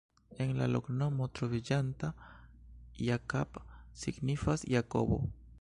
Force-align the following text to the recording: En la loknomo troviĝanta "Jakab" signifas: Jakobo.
En 0.45 0.53
la 0.59 0.67
loknomo 0.75 1.27
troviĝanta 1.39 2.11
"Jakab" 3.11 3.63
signifas: 4.07 4.69
Jakobo. 4.79 5.25